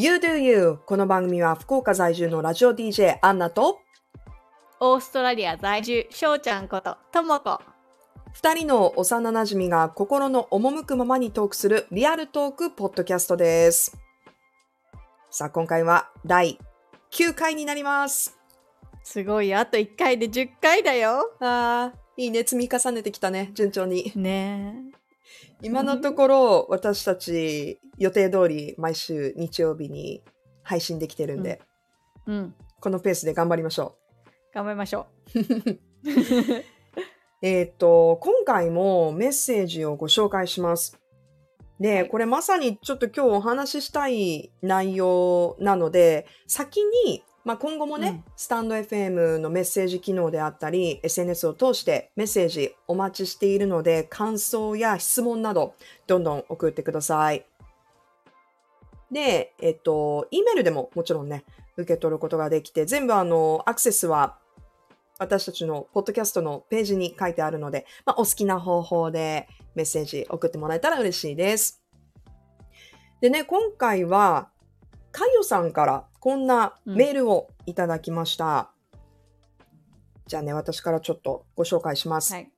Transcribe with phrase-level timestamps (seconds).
[0.00, 3.80] You Do You この番組は福岡在住のラジオ DJ アンナと
[4.78, 7.60] オーストラリア在住、しょうちゃんこと、ともこ。
[8.32, 13.98] 二人の幼馴染が心の赴くままにトークするリアルトークポッドキャストです。
[15.32, 16.60] さあ今回は第
[17.10, 18.38] 9回になります。
[19.02, 19.58] すごいよ。
[19.58, 21.32] あと1回で10回だよ。
[21.40, 22.44] あー、いいね。
[22.46, 23.50] 積み重ねてきたね。
[23.52, 24.12] 順調に。
[24.14, 24.92] ね
[25.62, 30.22] 今のところ私たち予定通り毎週日曜日に
[30.62, 31.60] 配信できてるんで、
[32.26, 32.30] え。
[32.30, 32.54] うん。
[32.80, 33.96] このペースで頑張りましょ
[34.54, 35.38] 頑張りましょう。
[37.42, 40.98] えーっと、今回もメッセージをご紹介します。
[41.80, 55.74] で、はいこれまさにちょっと今日お話ししたい内容なので、先に、まあ、今後もね、うんスタンド FM のメッセージ機能であったり、SNS を通してメッセージお待ちしているので、感想や質問など、
[56.06, 57.46] どんどん送ってください。
[59.10, 61.44] で、えっと、E メールでももちろんね、
[61.78, 64.36] 受け取ることができて、全部あの、アクセスは
[65.18, 71.82] 私たちのポッドキャストのページに書いてあるので、まあ、お好きな方法でメッセージ送ってもらえたら嬉しいです。
[73.22, 74.50] でね、今回は、
[75.12, 78.70] かよさんからこんなメールをいただきました。
[80.26, 82.32] じゃあね、私からちょっとご紹介します。
[82.32, 82.36] う。
[82.36, 82.52] はい。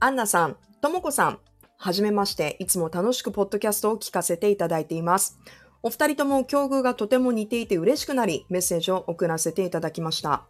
[0.00, 1.38] アンナさん、ともこさん、
[1.76, 5.38] はじめまして、いつも楽しくポッドキャストを聞かせていただいています。
[5.82, 10.48] お二人とも境遇がとても似ていて嬉しくなり、メッセージを送らせていただきました。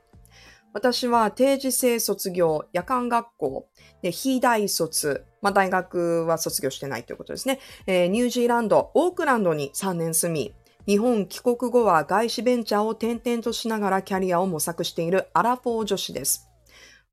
[0.73, 3.69] 私は定時制卒業、夜間学校、
[4.03, 7.59] で、非大卒、まあ、大学は卒業してないということですね。
[7.87, 10.55] えーニュージーランド、オークランドに3年住み、
[10.89, 16.49] 日本帰国後は外資ベンチャーを転々としながらキャリアを模索しているアラフォー女子です。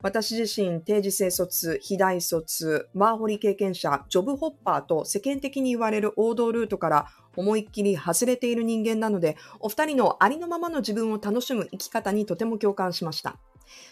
[0.01, 13.35] 私自身、定時制卒、非大卒、ワーホリ経験者、ジョブホッパーと世間的に言われる王道ルートから思いっきり外れている人間なので、お二人のありのままの自分を楽しむ生き方にとても共感しました。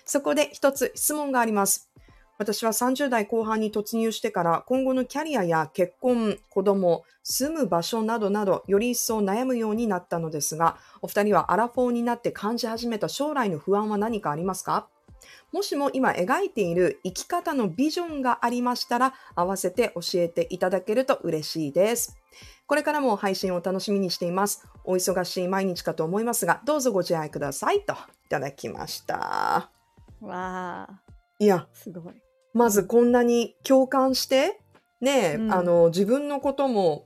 [0.05, 1.89] そこで一つ質問があります。
[2.37, 14.87] 私は30代後半に突入してから今後のキャリアや結婚、子供、住む場所などなどより一層悩むようになったのですが、お二人はアラフォーになって感じ始めた将来の不安は何かありますか？
[15.53, 22.17] もしも今描いている生き方のビジョンがありましたら、合わせて教えていただけると嬉しいです。
[22.65, 24.67] これからも配信を楽しみにしています。
[24.83, 29.69] お忙しい毎日かと思いますが、どうぞご自愛くださいといただきました。
[30.21, 31.01] わあ、
[31.43, 32.13] いや、すごい。
[32.53, 34.59] まずこんなに共感して、
[35.01, 37.05] ねえ、うんあの、自分のことも、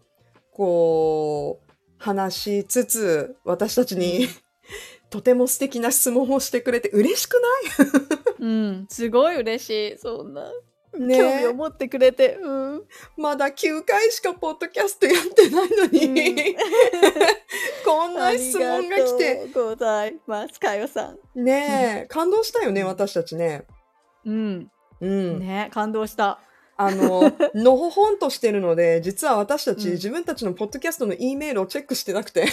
[0.52, 4.28] こう、話しつつ、私たちに、
[5.10, 7.42] とても素敵な質問をしてくれて嬉しく
[8.40, 8.86] うん。
[8.90, 9.98] すごい嬉しい。
[9.98, 10.44] そんな。
[10.44, 12.38] ないね興味えを持ってくれて。
[12.42, 12.84] うん。
[13.16, 16.56] まだ9回しかポッドキャストやってないのに、うん
[17.86, 20.60] こんな質問が来て、ありがとうございます。
[20.60, 21.44] かよさん。
[21.44, 23.66] ねえ、感動したよね、私たちね。
[24.28, 24.72] うん。
[25.02, 25.40] うん。
[25.40, 26.40] ね感動した。
[26.80, 32.46] あの、 のほほんとしてるので、実は私たち、うん自分たちのポッドキャストの E メールをチェックしてなくて。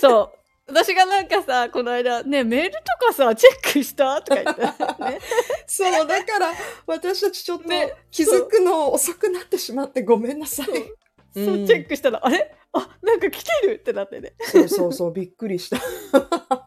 [0.00, 0.38] そう。
[0.66, 4.22] 私がなんかさ、この間、ね、メールとかさ、チェックした？
[4.22, 4.62] とか言って。
[5.04, 5.18] ね、
[5.66, 6.52] そう、だから、
[6.86, 10.66] 私たちちょっとね気づくの遅くなってしまってごめんなさい。
[10.66, 10.72] そ
[11.40, 12.54] う、うんチェックしたら、あれ？
[12.72, 13.74] あ、なんか来てる？
[13.74, 14.32] ってなってね。
[14.40, 15.78] そうそうそう、びっくりした。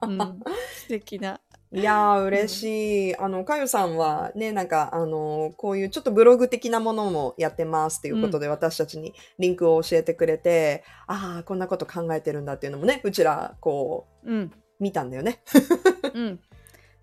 [0.05, 1.39] うん、素敵な。
[1.75, 3.17] いやー、嬉しい。
[3.17, 14.41] あの、かゆさんはね、なんか、あの、こういうちょっとブログ的なものもやってますっていうことで、私たちにリンクを教えてくれて、ああ、こんなこと考えてるんだっていうのもね、うちら、こうん。
[14.41, 15.41] う、見たんだよね。
[16.13, 16.39] うん。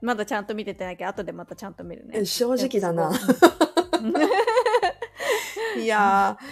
[0.00, 2.24] まだちゃんと見ててないけど、後でまたちゃんと見るね。
[2.24, 3.08] 正直だな。
[3.08, 4.14] うん
[5.82, 6.44] いやー、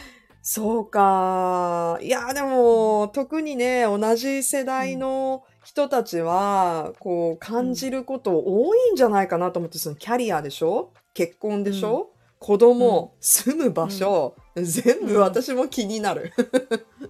[0.42, 1.98] そうか。
[2.00, 10.92] いやー、でも、特にね、同じ世代の人たちは、こう、感じること多いんじゃないかなと思って、そのキャリアでしょ？
[11.12, 12.08] 結婚でしょ、
[12.38, 16.32] 子供、住む場所、全部私も気になる。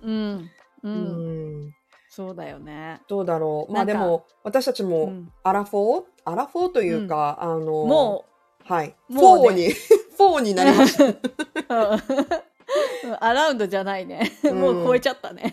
[0.02, 0.50] うん。
[0.82, 0.88] う。
[0.88, 1.74] うんん。
[2.10, 3.00] そうだよね。
[3.06, 3.72] どうだろう？
[3.72, 6.04] まあでも、私たちうも、ん、アラフォー？
[6.24, 8.24] アラフォーというか、あの、も
[8.64, 8.96] はい。
[9.08, 11.04] もうねフォーに、フォーになりました。
[13.04, 14.30] う、うんアラウンドじゃないね。
[14.44, 15.52] うんもう超えちゃったね。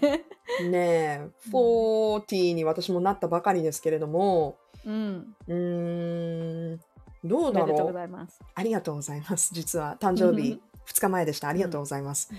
[0.70, 5.36] ねえ、40に私もなったばかりですけれども、うん。
[5.48, 6.80] うーん、
[7.24, 7.88] どうだおめでとうろう。
[7.88, 8.40] ございます。
[8.54, 9.54] ありがとうございます。
[9.54, 11.48] 実は誕生日2日前でした。
[11.48, 12.30] ありがとうございます。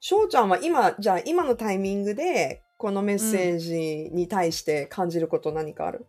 [0.00, 6.06] しょうちゃんは今、じゃあ今のタイミングで、このメッセージに対して感じること何かある、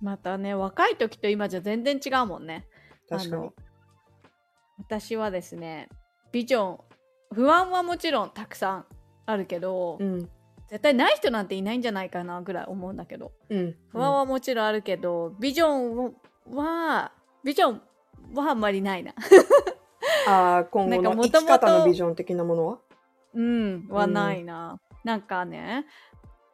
[0.00, 2.66] またね、若い時と今じゃ全然違うもんね。
[3.08, 3.50] 確かに。
[4.78, 5.88] 私はですね、
[6.32, 6.78] ビジョン、
[7.34, 8.84] 不安はもちろんたくさん
[9.26, 10.28] あるけど、うん。
[10.68, 13.76] 絶対ない人なんていないんじゃないかなぐらい思うんだけどうん。
[13.90, 16.14] 不安はもちろんあるけど、ビジョン
[16.56, 17.12] は
[17.44, 17.82] ビジョン
[18.34, 19.12] はあんまりないな
[20.26, 22.78] ああ、今後の生き方のビジョン的なものは？
[23.34, 25.84] うんはないな、なんかね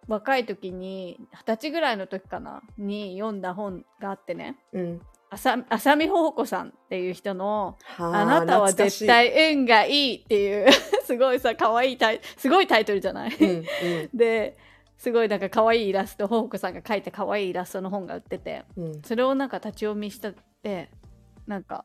[0.08, 5.00] 若い時に二十歳ぐらいの時かなに読んだ本があってねうん。
[5.30, 9.06] 浅浅見穂子さんっていう人のはあなたは絶。
[9.06, 10.72] 対運がいいっていう
[11.04, 13.64] すごいさ可愛いタイすごいタイトルじゃない、うんうん。
[14.16, 14.56] で
[14.96, 19.02] すごいなんか可愛いイラストホークさんが描いた可愛いイラストの本が売っててうん。
[19.02, 20.90] それをなんか立ち読みしたって
[21.46, 21.84] なんか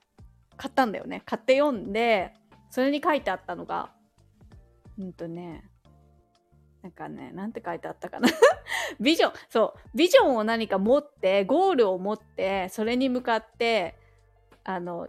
[0.55, 1.21] 買ったんだよね。
[1.25, 2.33] 買って読んで
[2.69, 3.91] それに書いてあったのが
[4.97, 5.63] うんとね
[6.83, 8.27] なんかねなんて書いてあったかな。
[8.99, 9.33] ビジョン。
[9.49, 9.97] そう。
[9.97, 13.95] ビジョンを何か持ってゴールを持ってそれに向かって
[14.65, 15.07] あの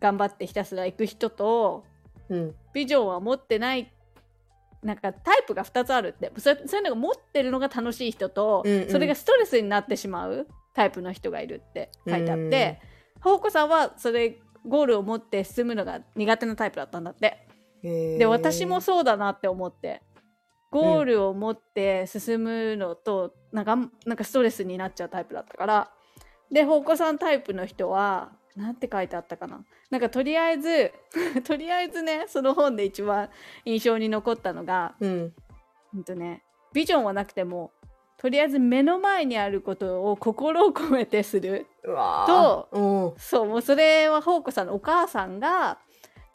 [0.00, 1.84] 頑張ってひたすら行く人と
[2.28, 2.54] うん。
[2.72, 3.92] ビジョンは持ってない
[4.82, 6.32] なんかタイプが2つあるって。
[6.36, 8.90] そそういうのが持ってるのが楽しい人と、うんうん。
[8.90, 12.80] それがストレスになってしまうタイプの人がいるって書いてあって
[13.20, 17.46] ほうこさんはそれゴールを持って進むのが苦手なタイプだったんだって。
[17.82, 20.00] で私もそうだなって思って
[20.74, 23.76] ゴールを持って進むのと、なんか
[24.06, 25.90] なんかストレスになっちゃうタイプだったから。
[26.50, 29.64] でほうこさんタイプの人はなんて書いてあったかな。
[29.90, 30.92] なんかとりあえず
[31.46, 33.30] とりあえずねその本で一番
[33.64, 35.34] 印象に残ったのがうん。
[35.94, 36.42] うんとね
[36.72, 37.70] ビジョンはなくても
[38.16, 41.66] とりあえず目の前にあることを心を込めてする。
[41.82, 42.78] とー。
[42.78, 43.18] うん。
[43.18, 45.78] そうもうそれはほうこさんのお母さんが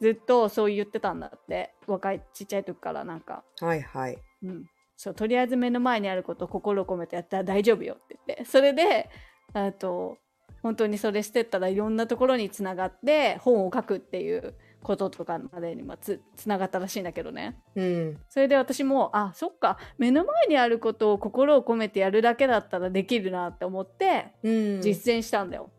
[0.00, 1.74] ずっとそう言ってたんだって。
[1.86, 4.64] 若いちっちゃい時からなんか、はいはいうん、
[4.96, 8.44] そうとりあえず目の前にあることを心を込めてやったら大丈夫よって言って。
[8.44, 9.08] それで
[9.52, 10.18] あと
[10.62, 17.58] 本当にそれしてったらいろんなところにつながって本を書くっていうこととかまでにもつつながったらしいんだけどね。
[17.74, 18.18] うん。
[18.28, 19.78] それで私もあそっか。
[19.98, 24.80] 目の前にあることを心を込めてやるだけだったらできるなって思ってうん。
[24.82, 25.70] 実践したんだよ、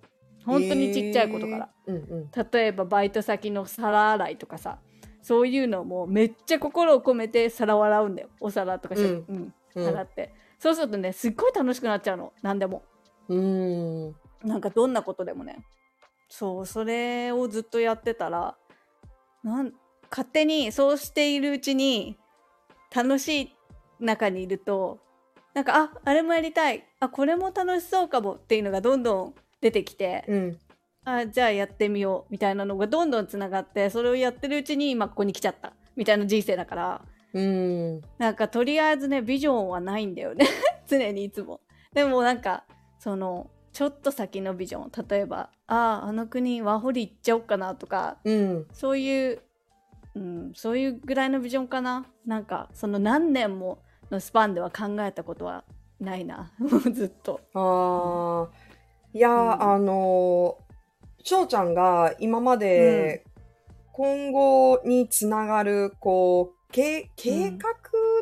[0.46, 1.70] 本当にちっちゃいことから。
[1.88, 1.94] へー。
[1.94, 2.32] うんうん。
[2.52, 4.80] 例えばバイト先の皿洗いとかさ
[5.22, 8.30] そういうのもめっちゃ心を込めて皿を洗うんだよ。
[8.40, 9.54] お皿とかうん。
[9.76, 9.88] うん。
[9.88, 12.34] 洗って、そうするとねすっごい楽しくなっちゃうの。
[12.42, 12.84] 何でも。
[13.30, 14.16] うん。
[14.44, 15.64] なんかどんなことでもね。
[16.30, 18.56] そうそれをずっとやってたら
[19.44, 19.74] なん
[20.10, 22.18] 勝手にそうしているうちに
[22.96, 23.56] 楽しい
[24.00, 25.00] 中にいると
[25.54, 26.88] なんかああれもやりたい。
[27.00, 30.60] あこれも楽しそうかもっていうのがどんどん出てきて、うん
[31.04, 37.02] あじゃあやってみようみたいなのがどんどんつながってそれをやってるうちに今ここに来ちゃったみたいな人生だから。
[37.34, 38.02] うん。
[38.18, 40.46] なんかとりあえずねビジョンはないんだよね。
[40.88, 41.62] 常にいつも。
[41.94, 42.66] でもなんか
[43.00, 45.08] そのちょっと先のビジョン。
[45.08, 48.68] 例えばあああの国ワーホリ行っちゃおうかなとかうん。
[48.72, 49.42] そういう、
[50.14, 52.06] うん、そういうぐらいのビジョンかな。
[52.26, 53.80] なんかその何年も
[54.12, 55.64] のスパンでは考えたことは
[56.00, 56.52] ないな。
[56.94, 57.40] ずっと。
[57.56, 59.18] あー。
[59.18, 59.62] いやー、うん。
[59.62, 60.71] あのー
[61.24, 63.24] 翔ちゃんが今まで
[63.92, 67.74] 今後につながるこう計計画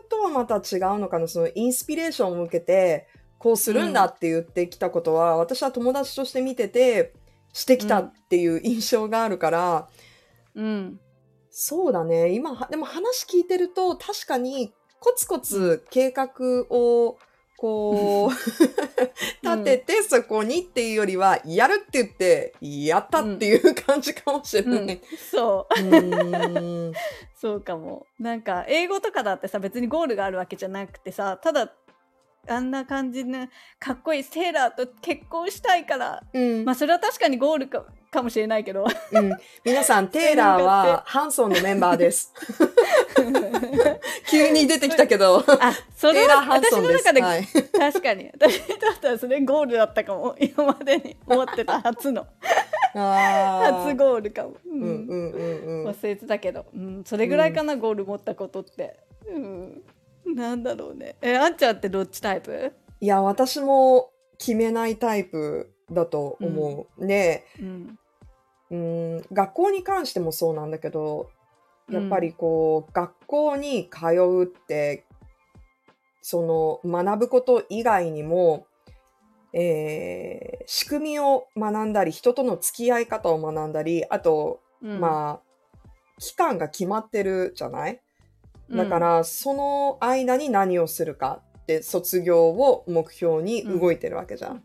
[0.09, 3.07] とはまた違うのかな、そのインスピレーションを受けて
[3.37, 7.13] こうするんだって言ってきたことは、私は友達として見てて
[7.53, 9.87] してきたっていう印象があるから、
[10.55, 10.99] うん。
[11.51, 12.33] そうだね。
[12.33, 16.31] 今はでも話聞いてると確かにコツコツ計画
[16.69, 17.17] を
[17.59, 18.31] こう
[19.43, 24.85] 立ててそこにっていうよりはやるって言ってやったっていう感じかもしれうん。
[24.85, 25.01] ない。
[25.29, 25.81] そう。
[25.81, 26.93] うーん。
[27.35, 28.07] そうかも。
[28.17, 31.73] なんか英語とかだってさ別にゴールがあるわけじゃなくてさただ
[32.47, 33.47] あんな感じの
[33.77, 36.63] かっこいいセーラーと結婚したいからうん。
[36.63, 38.85] まあそれは確かにゴールかかもしれないけど。
[39.11, 39.31] うん。
[39.63, 42.33] 皆さん テイラーはハンソンのメンバーです。
[44.27, 45.43] 急に出てきたけど。
[45.47, 46.71] あそれは私。
[46.79, 47.45] の中で、はい。
[47.45, 48.29] 確かに。
[48.33, 50.35] 私だったらそれゴールだったかも。
[50.39, 52.27] 今までに思ってた初の。
[52.95, 55.87] あ初ゴールかも、ううんうんうんうん。
[55.87, 58.97] 忘れてたけど、うん、それぐらいかな、ゴール持ったことって、
[59.27, 59.83] うん、
[60.35, 61.15] なんだろうね。
[61.21, 67.05] えあんちゃんってどっちタイプ、いや私も決めないタイプだと思う。
[67.05, 67.98] ねうん
[68.71, 71.29] うん、学校に関してもそうなんだけど、
[71.89, 75.05] やっぱりこう、学校に通うって、
[76.21, 78.67] その学ぶこと以外にも、
[79.53, 84.99] えー仕組みを学んだり、人との付き合い方を学んだり、あと、うん。
[84.99, 87.99] まあ、期間が決まってるじゃない？
[88.69, 88.77] うん。
[88.77, 94.63] だから、その間に何をするかって、卒業を目標に動いてるわけじゃん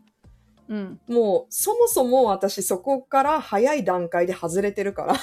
[0.67, 0.99] うん。
[1.07, 5.15] もう、そもそも私そこから早い段階で外れてるから、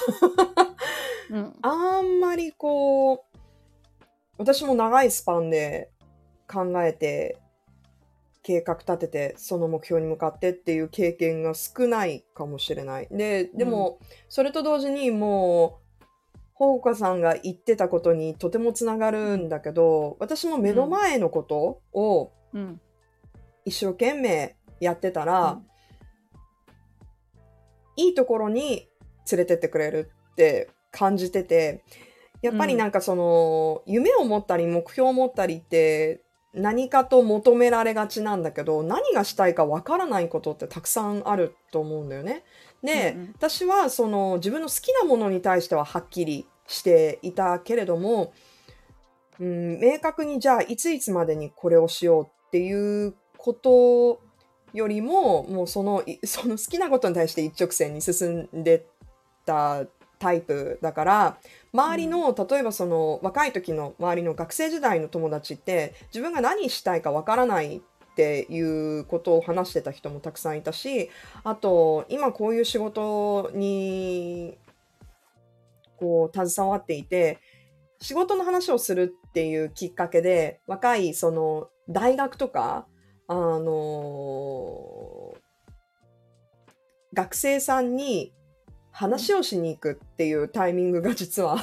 [1.30, 1.52] うん。
[1.62, 3.18] あんまりこう、
[4.38, 5.90] 私も長いスパンで
[6.48, 7.38] 考えて
[8.42, 13.08] 計画立ててその目標に向かってっていう経験が少ないかもしれない。
[13.10, 15.82] ででも、それと同時にもう
[16.54, 17.20] ほうかさん。
[17.20, 22.80] が言ってたことにとてもつながるんだけど私も目の前のことをうん
[23.64, 25.60] 一生懸命やってたら、
[27.96, 28.88] いいところに
[29.30, 31.84] 連れてってくれるって感じてて
[32.42, 36.22] やっぱりなんかその、夢を持ったり目標を持ったりって
[36.52, 42.42] 何かと求められがちなんだけど何がしたいかわからないことってたくさんあると思うんだよね。
[42.82, 43.34] で、うんうん。
[43.36, 48.32] 私はその自分の好きなものに対してははっきりしていたけれども、
[49.38, 54.20] うん、明確にじゃあいついつまでにこれをしようっていうこと
[54.72, 58.86] よりももうそのい その好きなことに対して一直線に進んで
[59.44, 59.84] た
[60.18, 61.38] タイプだから
[61.72, 68.60] 周りの、例えばその若い時の周りの学生時代の友達って自分が何したいかわからないってい
[69.00, 71.10] うことを話してた人もたくさんいたし
[71.44, 74.58] あと今こういう仕事に
[75.96, 77.38] こう携わっていて
[78.00, 82.86] 仕事の話をするっていうきっかけで若いその大学とか
[83.32, 85.34] あの
[87.14, 88.34] 学生さんに
[88.90, 91.56] 話をしに行くっていうタイミングが実は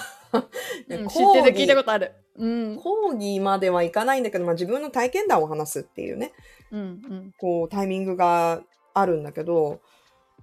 [0.89, 2.13] うん、 知講義ってる聞いたことある。
[2.38, 2.77] うん。
[2.77, 6.31] 講義まではいかないんだけど、まあ、自分の体験談を話すっていうね
[6.71, 7.33] うんうん。
[7.38, 9.81] こうタイミングがあるんだけど、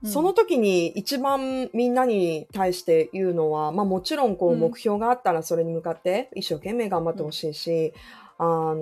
[0.03, 0.09] うん。
[0.09, 7.93] その時に一番みんなに対して言うのは、まあ、もちろんこううん目標があったらそれに向かって一生懸命頑張ってほしいし、
[8.39, 8.77] あの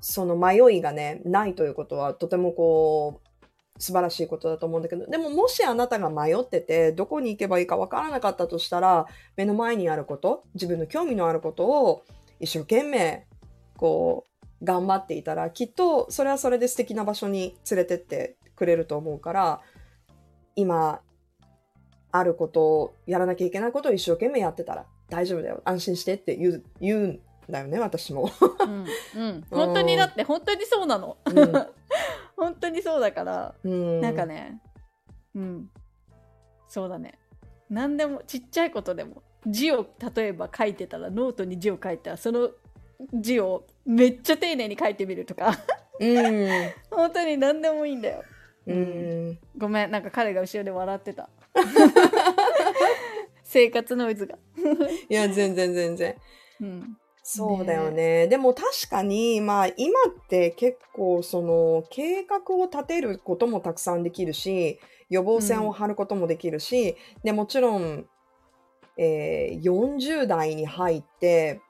[0.00, 12.04] その迷いがねないということはとてもこう素晴らしいことだと思うんだけどでももしあなたが迷っててどこに行けばいいかわからなかったとしたら目の前にあること自分の興味のあることを
[12.38, 13.26] 一生懸命
[13.76, 19.60] こう頑張っていたらきっとそれはそれで素敵な場所に連れてってくれると思うから
[20.56, 21.00] 今
[22.12, 28.30] あることをやらなきゃいけないことを一生懸命やってたら大丈夫だよ安心してって言う言うだよね私も。
[28.60, 31.52] うんうん、本当にだって本当にそうなの、うん。
[32.36, 34.00] 本当にそうだから、うん。
[34.00, 34.60] なんかね
[35.34, 35.70] うん。
[36.68, 37.18] そうだね。
[37.68, 42.50] 何でもちっちゃいことでも字を例えば書いてたらノートに字を書いたらその
[43.14, 45.58] 字をめっちゃ丁寧に書いてみるとか。
[45.98, 46.48] うん。
[46.90, 48.24] 本当に何でもいいんだよ。
[48.66, 49.38] うん。
[49.56, 51.28] ごめんなんか彼が後ろで笑ってた。
[53.42, 54.38] 生活ノイズが。
[55.08, 56.16] いや全然全然。
[56.60, 56.99] うん
[57.32, 58.26] そうだよね。
[58.26, 68.06] でも確かにまあ今って結構その計画を立てることもたくさんできるし予防線を張ることもできるし、でもちろん、
[68.96, 71.60] えー40代に入って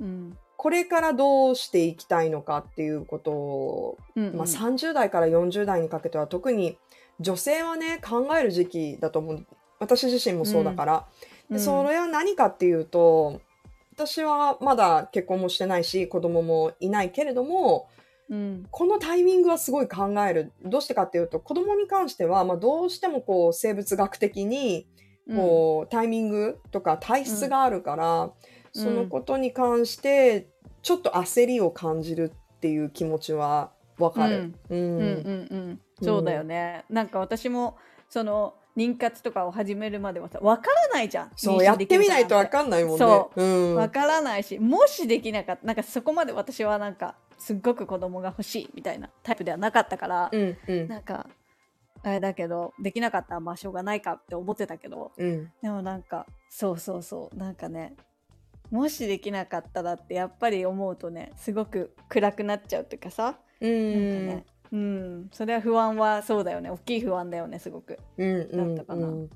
[0.00, 0.38] うん。
[0.56, 4.36] これからどうしていきたいのかっていうことを、うんうん。
[4.36, 6.78] まあ、30代から40代にかけては特に
[7.20, 9.46] 女性はね考える時期だと思う。
[9.78, 11.06] 私自身もそうだから、
[11.50, 11.56] うん。
[11.56, 13.40] でそれは何かっていうと
[14.06, 17.88] 私はまだ結婚もしてないし子供もいないけれども
[18.28, 18.66] うん。
[18.70, 20.52] このタイミングはすごい考える。
[20.64, 24.86] どうしてかっていうと子供に関しては、まあ、どうしてもこう生物学的に
[25.34, 28.32] こう、タイミングとか体質があるから、うん。
[28.72, 30.48] そのことに関して
[30.82, 34.54] ちょっと焦りを感じるっていう気持ちはわかる。
[34.70, 34.78] うん。
[34.78, 35.80] うんうんうん。
[36.00, 37.76] そうだよね、なんか私も
[38.08, 41.30] その妊活とかを始めるまではさ分からないじゃん。
[41.36, 42.98] そうやってみないとわんかんないもんね。
[42.98, 43.42] そう。
[43.42, 43.74] うん。
[43.76, 45.66] 分からないしもしできなかった。
[45.66, 50.88] なんかそこまで私はなんかすっごく子供が欲しいみたいなタイプではなかったから、うんうん。
[50.88, 51.26] なんか
[52.02, 55.52] あれだけどできなかったらまあしょうがないかって思ってたけどうん。
[55.62, 57.36] でもなんかそうそうそう。
[57.36, 57.94] なんかね
[58.70, 63.36] もしできなかったらってやっぱり思うとねすごく暗くなっちゃうっていうかさ。
[63.60, 65.28] うなんかんねうん。
[65.32, 66.70] それは不安はそうだよね。
[66.70, 67.98] 大きい不安だよねすごく。
[68.16, 69.30] うんうんだったかなうん。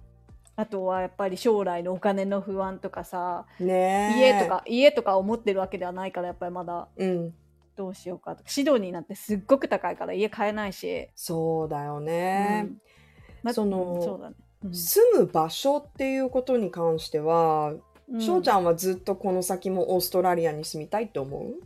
[0.57, 4.19] あとはやっぱり将来のお金の不安とかさねえ。
[4.19, 6.89] 家とか家とか思ってるわけではないからやっぱりまだ。
[6.97, 7.35] うん。
[7.77, 8.49] どうしようかとか。
[8.49, 12.65] シドニーなんてすっごく高いから家買えないし、そうだよね。
[12.65, 12.81] う、ん。
[13.43, 14.75] まそのうんそうだね、うん。
[14.75, 17.75] 住む場所っていうことに関しては
[18.09, 21.57] うん翔、ちゃんはずっとこの先もオーストラリアに住みたいって思う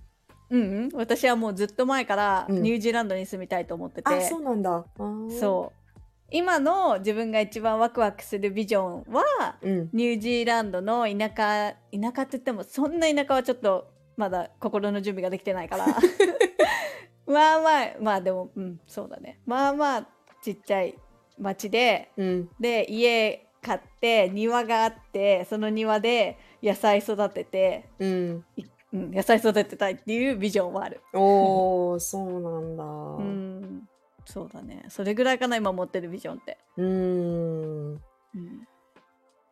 [0.51, 2.63] うんうん、私はもうずっと前からうん。
[2.63, 4.71] ニュージーランドに住みたいと思ってて、あそうなんだ。
[4.75, 5.39] あー。
[5.39, 5.81] そう。
[6.33, 9.91] 今の自分が一番ワクワクするビジョンはうん。
[9.93, 15.87] ニュージーランドの田舎田舎って言ってもそんな田舎はちょっとまだ心の準備ができてないから。
[17.27, 19.41] まあまあまあでもうんそうだね。
[19.47, 20.09] まあまあ
[20.43, 20.97] ちっちゃい
[21.39, 22.51] 町でうん。
[22.59, 28.45] で家買って庭があってその庭で野菜育ててうん
[28.93, 31.01] うん、野菜育てたいっていうビジョンはある。
[31.15, 32.85] おー、そうなんだ。
[32.85, 32.87] う
[33.19, 33.61] うん。
[33.61, 33.89] ん、
[34.25, 34.85] そうだね。
[34.89, 36.59] それぐらいかな、今持ってるビジョンって。
[36.77, 38.01] うん、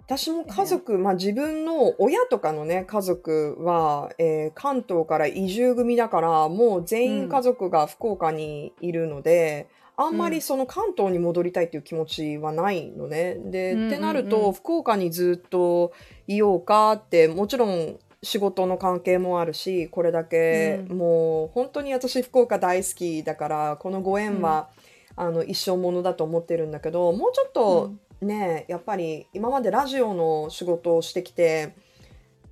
[0.01, 13.35] 私も家族、まあ自分の親とかのね、家族は、えー関東から移住組だから、もう全員家族が福岡にいるので、あんまりその関東に戻りたいっていう気持ちはないのね。
[13.45, 15.93] で、うんってなるうんうと、ん福岡にずっと
[16.27, 20.99] いようかって、もちろん仕事の関係もあるし、これだけ、うん。
[20.99, 24.69] もう本当に私福岡大好きだから、このご縁は、
[25.17, 31.77] あの一生ものだと思ってるんだけど、もうちょっと、ねやっぱり今までラジオの仕事をしてきて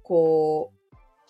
[0.05, 0.71] こ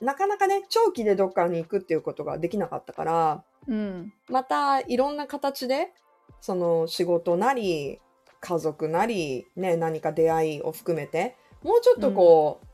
[0.02, 5.92] うなかなかね長期でどっかに行くっていうことができなかったからうん、またいろんな形で
[6.40, 8.00] その仕事なり
[8.40, 12.66] 家族なり、ね、何か出会いを含めてもうちょっとこう、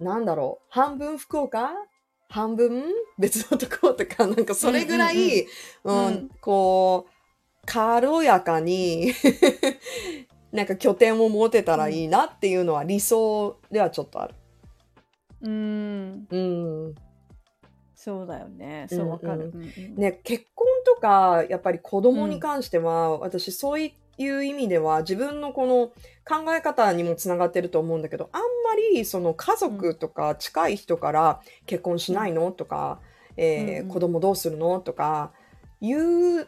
[0.00, 0.66] なんだろう。
[0.70, 1.72] 半分福岡？
[2.28, 2.84] 半分
[3.18, 4.26] 別のところとか？
[4.28, 5.42] なんかそれぐらい、
[5.84, 6.30] うんうんうんうん。
[6.40, 7.10] こう
[7.66, 9.12] 軽やかに
[10.52, 14.34] なんか拠点を持てたらいいなっていうのは理想ではちょっとある。
[15.42, 16.94] うん、うん。
[17.94, 18.86] そうだよね。
[18.88, 19.50] そうわかる。
[19.54, 19.96] うんうんうん。
[19.96, 23.94] ね、結婚とかやっぱり子供に関しては、私そうい
[24.30, 25.88] う意味では自分のこの
[26.26, 28.46] 考え方にもつながってると思うんだけどあんま
[28.92, 32.52] りその家族とか近い人から結婚しないの？
[32.52, 33.00] とか、
[33.36, 34.80] えー子供どうするの？
[34.80, 35.32] とか
[35.80, 36.46] いう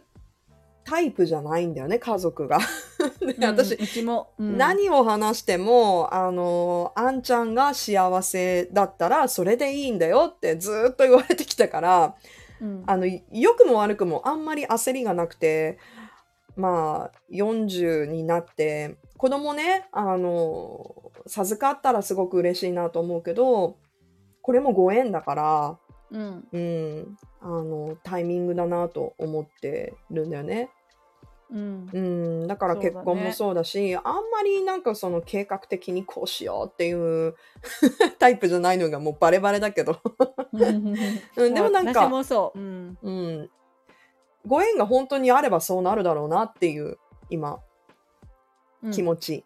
[0.84, 2.60] タイプじゃないんだよね家族が。
[3.20, 4.56] でうん私、うちも、うん。
[4.56, 12.14] 何を話しても、あの、あんちゃんが幸せだったらそれでいいんだよってずーっと言われてきたから、
[12.60, 12.84] うん。
[12.86, 15.78] あの、良くも悪くもあんまり焦りがなくて、
[16.56, 23.76] まあ、40になって、子供ね、あの、授かったらすごく嬉しいなと思うけど、
[24.42, 25.78] これもご縁だから、
[26.10, 26.48] うん。
[26.52, 30.70] うん、あの、タイミングだなと思ってるんだよね。
[31.50, 31.88] うん。
[31.92, 31.98] う
[32.44, 37.34] ん、だから結婚もそうだし、あんまりなんかその計画的にこうしようっていう
[38.18, 40.00] タイプじゃないのがもうバレバレだけど、
[40.52, 40.94] うん
[41.36, 43.50] でもなんか私もそう、うん、うん、
[44.46, 46.98] ご縁が本当にあればそうなるだろうなっていう
[47.30, 47.58] 今
[48.82, 48.92] うん。
[48.92, 49.44] 気持ち。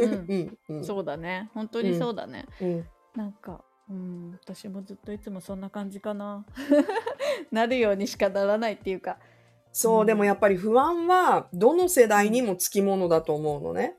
[0.00, 0.12] うん。
[0.12, 0.84] うんうん。
[0.84, 1.50] そうだね。
[1.54, 6.44] 本当にそうだね、うんなんかうん私もずっといつもそんな感じかな。
[7.50, 9.18] なるようにしかならないっていうか。
[9.72, 10.06] そう、うん。
[10.06, 13.96] でもやっぱり不安はどの世代にもつきものだと思うのね。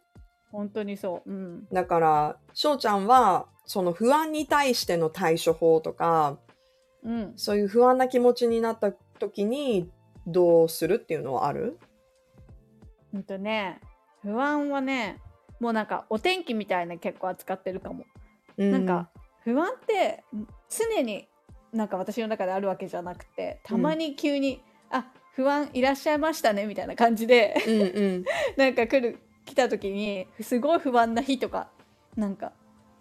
[0.52, 1.30] 本当にそう。
[1.30, 1.67] うん。
[1.71, 6.38] だから翔ちゃんはその不安に対しての対処法とか
[7.04, 7.34] うん。
[7.36, 9.89] そういう不安な気持ちになった時に
[10.27, 11.77] どうするっていうのはある？
[13.12, 13.79] ほんとね
[14.21, 15.19] 不安はね
[15.60, 18.05] もうなんかお天気みたいな結構扱ってるかも、
[18.58, 19.10] なんか
[19.43, 20.23] 不安って
[20.69, 21.27] 常に
[21.73, 28.25] なんか私の中であるわけじゃなくてたまに急に、あ不安いらっしゃいましたねみたいな感じでうんうん。
[28.58, 31.69] なんか来る来た時にすごい不安な日とか
[32.15, 32.51] なんか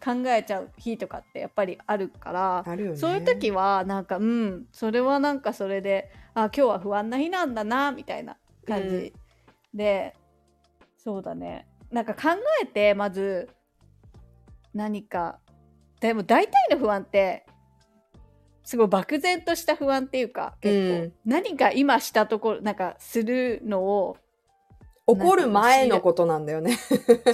[0.03, 2.97] 考えちゃう日とかってやっぱりあるからね。
[2.97, 6.11] そういう時はなんかうんそれはなんかそれで
[6.45, 9.13] あ今日は不安な日なんだなみたいな感じ、
[9.75, 10.15] で
[10.97, 11.67] そうだね。
[11.91, 13.49] なんか考えてまず
[14.75, 15.41] 何か。
[16.01, 17.45] でも大体の不安って
[18.63, 21.13] すごい漠然とした不安っていうか結構、うん。
[21.25, 24.17] 何か今したところなんかするのを
[25.09, 26.79] 起こる前のことなんだよね。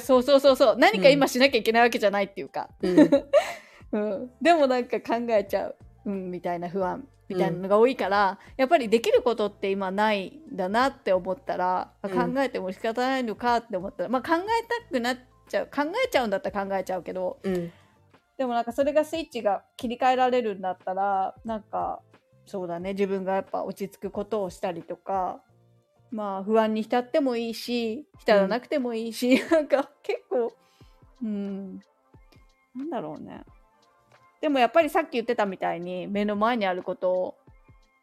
[0.01, 0.77] そうそうそうそう。
[0.79, 2.99] 何か今しなきゃいけないわけじゃないっていうか、うん。
[3.93, 12.35] うん、でもなんか考えちゃう、うん、みたいな不安みたいなのが多いから、やっぱりできることって今ないんだなって思ったら、うん。
[12.35, 15.17] 考えても仕方ないのかって思ったら、まあ、考えたくなっ
[15.49, 17.73] ちゃう考えちゃうんだったら考えちゃうけどうん。
[18.37, 22.01] でもなんかそれがスイッチが切り替えられるんだったらなんか
[22.47, 25.41] そうだね自分がやっぱ落ち着くことをしたりとか
[26.11, 30.53] まあ不安に浸ってもいいし浸らなくてもいいし、なんか結構
[31.23, 31.81] うん。
[32.75, 33.45] なんだろうね
[34.45, 37.35] でもやっぱりさっき言ってたみたいに目の前にあること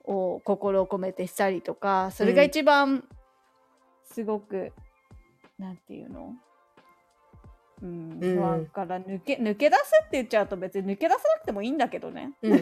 [0.03, 3.03] を心を込めてしたりとかそれが一番
[4.05, 4.71] すごく、
[5.59, 6.33] なんていうの？
[7.83, 8.35] うん、うん。
[8.37, 12.59] 不安から抜け抜け出すって言っちゃうと別に抜け出さなくてもいいんだけどね、うんうん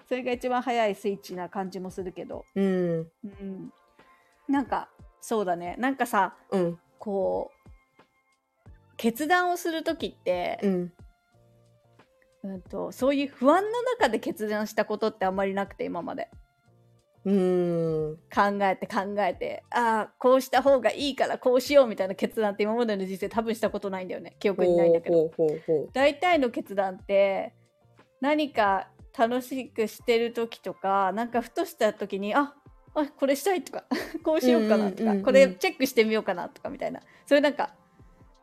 [0.08, 3.10] それが一番早いスイッチな感じもするけど、うんうん。
[3.24, 3.72] うん、
[4.48, 4.88] なんか
[5.20, 5.76] そうだね。
[5.78, 6.78] なんかさうん。
[6.98, 8.00] こう
[8.96, 10.92] 決断をする時って、うん
[12.54, 16.28] うん、とそういう不安の中で決断したことってあんまりなくて今まで。
[17.24, 18.16] うん。
[18.32, 24.36] 考えて考えてああこうした方がいいからこうしようみたいな決断って今までの人生多分したことないんだよね。
[24.38, 25.32] 記憶にないんだけど。
[25.92, 27.52] 大体の決断って
[28.20, 32.54] 何か楽しくしてる時とかなんかふとした時にあ
[32.94, 33.84] あこれしたいとか
[34.22, 37.00] こうしようかなとか、これチェックしてみようかなとかみたいな。
[37.26, 37.74] それなんか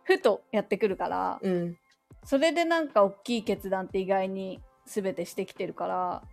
[0.04, 1.78] ふとやってくるからうん。
[2.26, 6.24] それでなんか大きい決断って意外に全てしてきてるから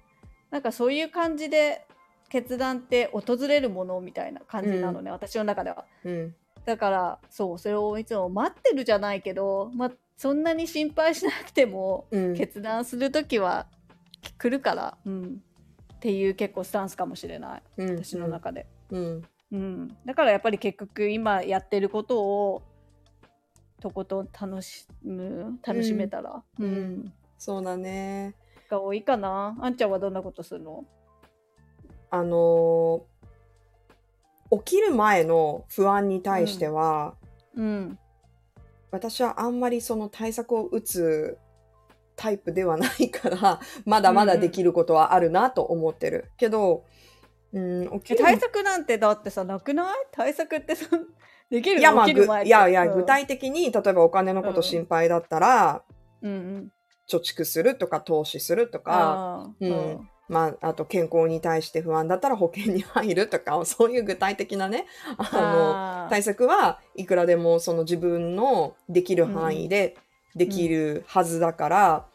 [0.51, 1.87] なんかそういう感じで
[2.31, 5.85] 決断って訪れるものみたいな感じなのね、私の中では。
[6.05, 6.35] うん。
[6.65, 12.35] だからそうそれをいつも待ってるじゃないけど、まあ、そんなに心配しなくてもうん。
[12.35, 13.67] 決断する時は
[14.39, 15.43] 来るから、うん、
[15.95, 19.23] っていう結構スタンスかもしれないうん私の中で、うん。
[19.53, 22.63] うん、だからやっぱり結局今やってることを
[23.81, 26.65] とことん楽しむ楽しめたら、うん。
[26.65, 27.13] うん。
[27.39, 28.35] そうだね。
[28.69, 29.57] が多いかな。
[29.61, 30.85] あんちゃんはどんなことするの？
[32.11, 33.21] あのー
[34.53, 37.15] 起きる前の不安に対しては、
[37.55, 37.99] うん。
[38.91, 41.39] 私はあんまりその対策を打つ
[42.17, 46.33] タイプではないから、 まだまだできることはあるなと思ってる。
[46.37, 46.85] けど、
[47.53, 49.95] うん、起きるえ対策なんてだってさなくない？
[50.11, 51.07] 対策ってそん
[51.51, 51.81] できるの？
[51.81, 52.03] いや、ま
[52.35, 52.95] あ、いやいや、うん。
[52.95, 55.83] 具体的に、例えばお金のこと心配だったら、
[56.23, 56.33] うん。
[56.33, 56.73] うん
[57.11, 64.87] 貯蓄するとか投資するとか、うんまあ、あと健康に対して不安だったら保険に入るとか、 そういう具体的なね、
[65.19, 69.97] あの、対策はいくらでもその自分のできる範囲で
[70.37, 72.07] できるはずだから、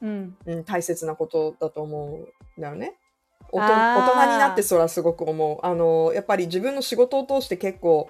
[0.00, 0.36] うん。
[0.46, 0.64] うん。
[0.64, 2.96] 大切なことだと思うんだよね。
[3.50, 5.58] 大人になってそれはすごく思う。
[5.66, 8.08] あの、やっぱり自分の仕事を通して結構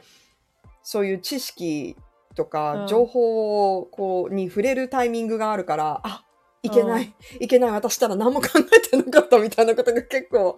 [0.84, 1.96] そういう知識
[2.36, 2.48] とうん。
[2.50, 6.24] か情報をこうに触れるタイミングがあるから、あ
[6.62, 10.56] いけない、いけない、私たら何も考えてなかったみたいなことが結構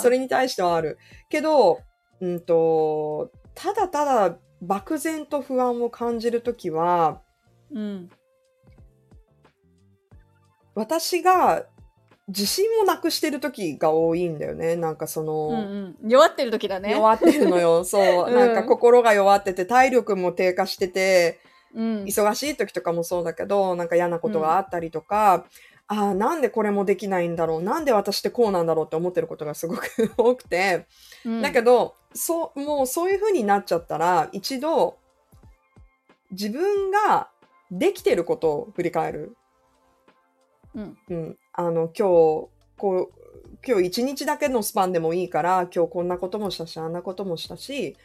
[0.00, 0.98] それに対してはある。
[1.28, 1.80] けど、
[2.20, 7.22] うんと、ただただ漠然と不安を感じるときは、
[7.72, 8.10] うん。
[10.74, 11.66] 私が
[12.28, 14.76] 自信をなくしてるときが多いんだよね。
[14.76, 16.92] なんかその、うんうん、弱ってる時だね。
[16.92, 17.84] 弱ってるのよ。
[17.84, 18.28] そう。
[18.28, 21.40] うんなんか心が弱ってて、体力も低下してて、
[21.74, 25.46] うん、忙しい時とかもそうだけど、なんか嫌なことがあったりとか、
[25.86, 27.62] ああ、なんでこれもできないんだろう。
[27.62, 29.88] なんで私ってこうなんだろうって思ってることがすごく
[30.18, 30.86] 多くて、
[31.24, 34.98] うんだけど、そう、もうそういう風になっちゃったら、一度、
[36.30, 37.30] 自分が
[37.70, 39.36] できてることを振り返る。
[40.74, 41.38] うんうん。
[41.52, 43.12] あの、今日、こう、
[43.66, 47.96] 今日一日だけのスパンでもいいから、今日こんなこともしたし、あんなこともしたし、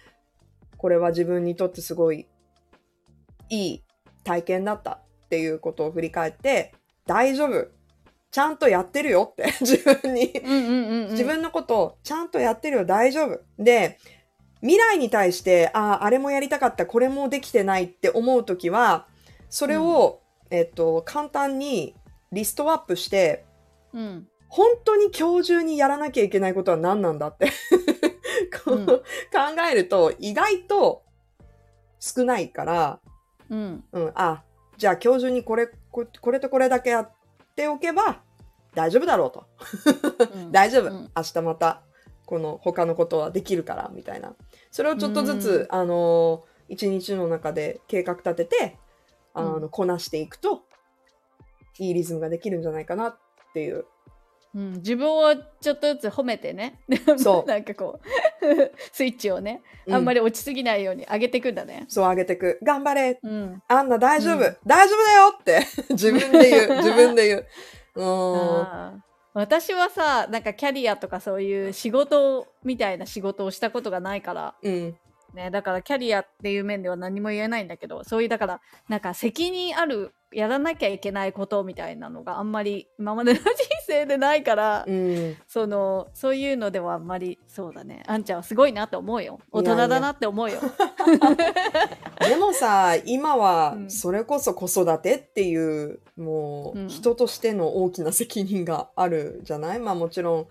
[0.78, 2.28] これは自分にとってすごい
[3.50, 3.84] いい
[4.24, 6.74] 体験だったっていうことを振り返って、
[7.06, 7.68] 大丈夫。
[8.32, 10.32] ちゃんとやってるよって、 自分に。
[10.44, 13.40] うんうんうんうん、自分のことをちゃんとやってるよ、大丈夫。
[13.60, 14.00] で、
[14.62, 19.08] 未来に対して、ああ、あれもやりたかった、これもできてないって思うときは、
[19.50, 21.96] それを、えっと、簡単に
[22.34, 23.46] リストアップして、
[23.94, 24.28] うん。
[24.50, 27.50] 本当に今日中にやらなきゃいけないことは何なんだって。
[28.66, 28.86] こううん。
[28.86, 29.02] 考
[29.72, 31.04] えると、意外と
[32.00, 33.00] 少ないから、
[33.50, 33.84] うん。
[33.92, 34.44] うん、あ、
[34.78, 37.12] じゃあ今日中にこれ、ここれとこれだけやっ
[37.56, 38.22] ておけば
[38.74, 39.46] 大丈夫だろうと。
[40.34, 40.52] うん。
[40.52, 41.12] 大丈夫、うん。
[41.16, 41.82] 明日また
[42.26, 44.36] この他のことはできるからみたいな。
[44.72, 48.80] それをちょっとずつ、あの一日の中で計画立てて
[49.34, 49.70] あの、うん。
[49.70, 50.64] こなしていくと
[51.80, 53.18] いいリズムができるんじゃないかなっ
[53.54, 53.86] ていう。
[54.56, 56.80] うん、自分をちょっとずつ褒めてね。
[57.18, 57.46] そう。
[57.50, 58.08] なんかこう
[58.92, 61.86] スイッチをねあんまり、り落ちすぎないように上げていくんだね。
[61.88, 62.60] そう上げてく。
[62.62, 63.20] 頑張れ。
[63.24, 64.58] うん、アンナ大丈夫、うん。
[64.66, 65.66] 大丈夫だよって。
[65.90, 66.78] 自分で言う。
[66.78, 67.48] 自分で言う。
[67.96, 68.92] うー。
[68.92, 74.56] ん私はさなんかキャリアとかそういう仕事みたいな仕事をしたことがないから。
[74.62, 74.96] うん。
[75.34, 83.50] ねだからキャリアっていう面では何も言えないんだけどそういうだからなんか責任あるやらなきゃいけないことみたいなのがあんまり今までの人
[83.86, 85.38] 生でないから、うん。
[85.48, 88.04] そのそういうのではあんまりそうだね。
[88.08, 89.40] あんちゃんはすごいなって思うよ。
[89.52, 90.60] 大人だなって思うよ。
[92.20, 93.90] でもさ今はうん。
[93.92, 100.48] それこそ子育てっていうもうんう人としての大きな責任があるじゃない、まあもちろん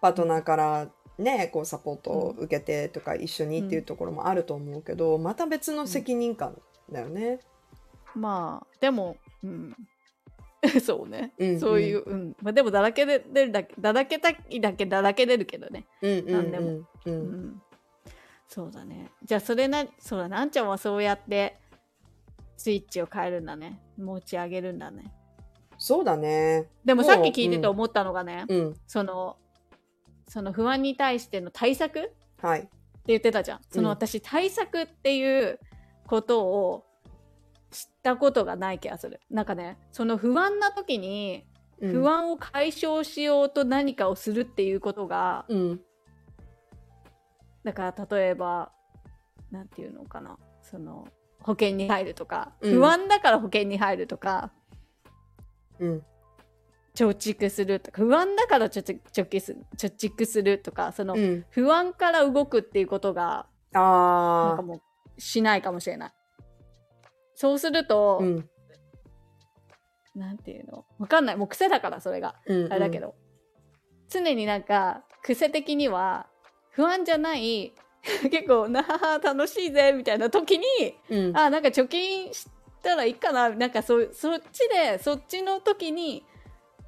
[0.00, 6.56] パートナーからねこうサポートを受けてとか一緒にっていうところもあると思うけど、また別の責任感
[6.90, 7.40] だよね。
[8.14, 9.76] まあでもうん。
[10.80, 12.36] そうね、うんうんそういう、うん。
[12.40, 17.46] まあ、でもだらけで出るだけだらけたいだけだらけ出るけどね、うんうんなんでもうんううん。
[17.46, 17.62] ん、
[18.46, 19.10] そうだね。
[19.24, 21.58] じゃあそれなそうだねあんちゃんはそうやって
[22.56, 23.82] スイッチを変えるんだね。
[23.98, 25.12] 持ち上げるんだね。
[25.78, 26.70] そうだね。
[26.84, 28.74] でもさっき聞いてて思ったのがね、うん。
[28.86, 29.36] その
[30.28, 32.68] その不安に対しての対策ってはい。
[33.06, 33.60] 言ってたじゃん。
[33.68, 35.58] そのうん私対策っていう
[36.06, 36.84] ことを
[37.72, 41.44] 知ったことがない気がするなんかねその不安な時に
[41.80, 45.80] うん不安を解消しようと何かをするっていうことが、うん。
[47.64, 48.70] だから例えば
[49.50, 51.08] なんていうのかなその
[51.40, 54.52] 保険に入るとか、うん不安だから保険に入るとか
[55.80, 56.02] うん。
[56.94, 61.44] 貯蓄するとか不安だから貯蓄貯蓄す貯蓄するとかその、うん。
[61.50, 64.56] 不安から動くっていうことがなんああ。
[64.56, 66.12] かもうしないかもしれない。
[67.34, 68.48] そうすると、うん。
[70.14, 70.84] なんていうの？
[70.98, 72.72] わかんないもう癖だからそれがうん。
[72.72, 73.14] あれだけど、
[74.10, 76.26] 常になんか癖的には
[76.70, 77.72] 不安じゃない
[78.30, 80.66] 結構なはは楽しいぜみたいな時に
[81.08, 81.36] うん。
[81.36, 82.48] あなんか貯金し
[82.82, 86.24] たらいいかななんかそそっちでそっちの時に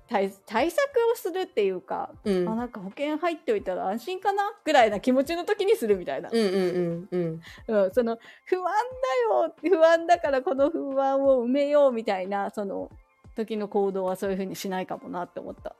[0.09, 0.81] 対対策
[1.13, 2.49] をするっていうか、うん。
[2.49, 7.85] あなんか保険入っておいたら安心かなぐらいな気持ちの時にするみたいな、うんうんうんうん。
[7.85, 12.91] うん、その不安だよ不安だからこの不安を埋めようみたいなその
[13.35, 15.71] 時の行動はそういう風にしないかもなって思った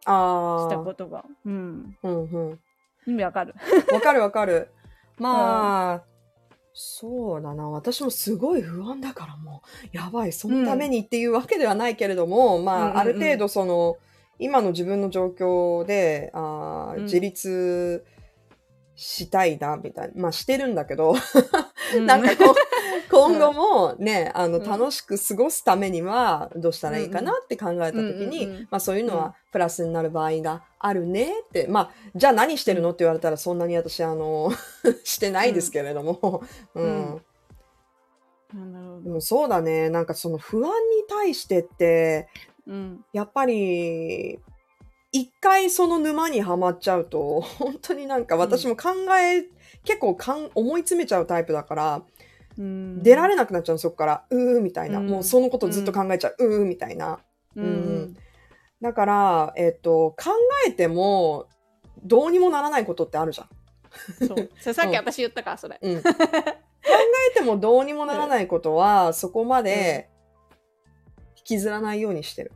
[0.00, 0.84] したああ。
[0.84, 2.60] ことが、うん、うんうん。
[3.06, 3.54] 意味わかる
[3.92, 4.68] わかるわかる。
[5.18, 6.02] まあ、
[6.74, 7.68] そうだな。
[7.70, 12.98] 私もすごい不安だからもう、やばい、そのためにっていうわけではないけれども、まあ、うんうんうん。
[12.98, 13.96] ある程度その、
[14.40, 17.04] 今の自分の状況で、あーうん。
[17.04, 18.04] 自立
[18.96, 20.22] したいな、みたいな。
[20.22, 21.14] まあ、してるんだけど、
[21.96, 22.54] う なんかこう、
[23.10, 24.64] 今後もね、あの、うん。
[24.64, 29.20] 楽しく過ごすためには、どうしたらいいかなって考えたときに、うんうんうんまあそういうのうん。
[29.20, 34.50] はプラスになる場合があるねって、まあ、じゃあ何してるのって言われたらそんなに私、あの、
[35.04, 36.42] してないですけれども、
[36.74, 37.22] うん。
[39.04, 40.72] でもそうだね、なんかその不安に
[41.08, 42.28] 対してって、
[42.66, 44.40] うん、やっぱり、
[45.12, 49.44] 一回その沼にはまっちゃうと、本当になんか私も考え、
[49.84, 52.02] 結構かん思い詰めちゃうタイプだから、うん
[52.56, 54.24] 出られなくなっちゃうの、そこから。
[54.30, 54.98] うーみたいな。
[54.98, 56.36] うんもうそのことずっと考えちゃう。
[56.38, 57.20] うーみたいな。
[57.56, 58.16] うんうん
[58.82, 60.30] だから、えっと、考
[60.68, 61.46] えても、
[62.02, 63.48] どうにもならないことってあるじゃん。
[64.26, 66.02] そうさっき私言ったからそれ、うん。
[66.02, 66.10] 考
[67.30, 70.10] えてもどうにもならないことは、そこまで
[71.36, 72.52] 引きずらないようにしてる。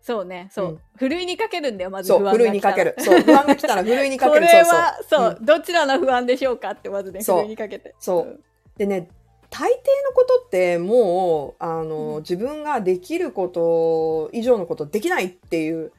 [0.00, 2.94] そうねそう、うんふるいにかけるんだよまずそう、不安ふるいにかける。
[2.98, 4.46] そう、不安が来たら ふるいにかこける。
[4.46, 4.78] れそうそう。
[4.78, 8.40] はそううどちらの不安でしょうかってまずねふるいにかけてそう
[8.78, 9.08] でね、
[9.50, 15.92] 大抵のことってもう、あの、うん自分ができること以上のことできないっていう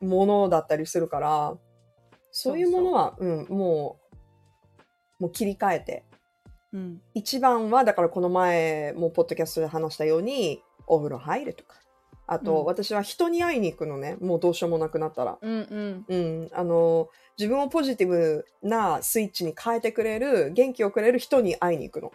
[0.00, 1.54] ものだったりするから、
[2.30, 3.98] そういうものは、うん、も
[5.20, 6.04] う、もう切り替えて。
[6.72, 11.76] うん一番は、だからこの前もポッドキャストで話したように、お風呂入るとか。
[12.26, 14.16] あと、うん私は人に会いに行くのね。
[14.20, 15.38] もうどうしようもなくなったら。
[15.40, 16.48] うんうんうん。
[16.52, 22.12] あの、自分をポジティブなスイッチに変えてくれる、元気をくれる人に会いに行くの。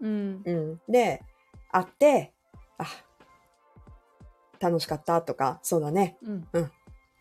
[0.00, 0.42] うん。
[0.44, 0.80] うん。
[0.88, 1.22] で、
[1.70, 2.32] 会って、
[2.78, 2.86] あ、
[4.60, 6.70] 楽しかったとか、そうだね、うん。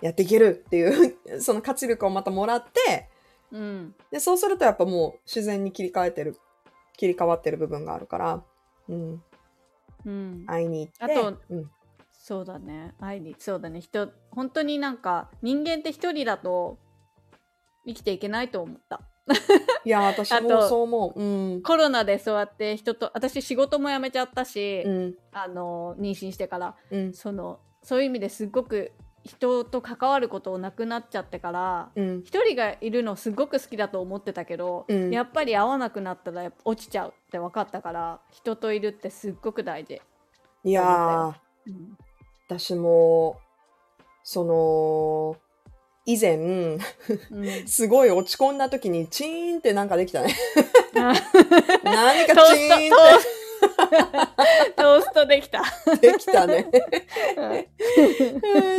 [0.02, 3.10] やっていけるっていう、 その活力をまたもらって、
[3.52, 3.96] うん。
[4.12, 6.38] で、そうするとやっぱもう自然に切り替えてる、
[6.98, 8.44] 切り替わってる部分があるから、
[8.88, 9.24] うん。
[10.06, 10.46] うん。
[10.46, 11.72] 会いに行って、あとうん。
[12.12, 12.94] そうだね。
[13.00, 13.82] 愛にそうだね。
[13.82, 16.78] 人本当になんか人間って一人だと
[17.88, 19.02] 生きていけないと思った
[19.86, 21.20] いや、私もそう思う。
[21.20, 21.62] うん。
[21.62, 25.15] コロナでそうやって人と私仕事も辞めちゃったし、うん。
[25.32, 27.13] あの妊娠してからうん。
[27.13, 28.92] そのそういう意味ですっごく
[29.24, 32.22] 人と関わることなくなっちゃってからうん。
[32.26, 40.02] 一人がいるのすごく好きだと思ってたけど、うんやっぱり会わなくなったら落ちちゃうって分かったから人といるってすっごく大事、
[40.63, 41.34] いやー、
[41.68, 41.98] うん
[42.50, 43.39] 私も、
[44.24, 45.38] その、
[46.12, 46.80] 以前、うん、
[47.67, 50.36] すごい落ち込んだ時にチーンってなんかできたね。
[50.95, 51.13] あ。
[51.84, 53.26] 何かチーンス
[54.76, 55.62] トトーストできた。
[55.62, 56.67] ってできたね。
[57.38, 57.54] うん。
[57.54, 57.67] え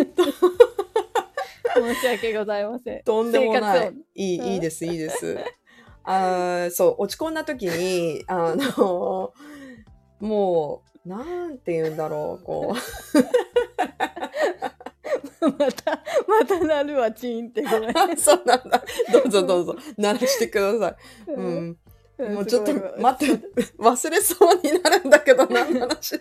[0.01, 3.03] ーっと、申し訳ございません。
[3.05, 3.93] とんでもない。
[4.17, 5.39] いい、うんいいです、いいです。
[6.03, 9.33] あーそう、落ち込んだ時に、あの、
[10.19, 12.77] もう、なんて言うんだろう、こ音
[15.59, 17.93] またまたなるわチーンってごめんう。
[18.17, 18.83] そうなんだ。
[19.13, 20.97] どうぞどうぞ、鳴らしてくださ
[21.29, 21.33] い。
[21.33, 21.69] ううん。
[21.71, 21.77] ん。
[22.35, 23.47] もうちょっと待って、
[23.79, 26.17] 忘れそうになるんだけど、何の話。
[26.17, 26.21] うん。